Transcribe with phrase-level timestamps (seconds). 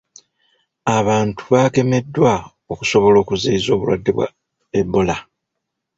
[0.97, 2.33] Abantu bagemeddwa
[2.71, 4.27] okusobola okuziyiza obulwadde bwa
[4.79, 5.17] Ebola.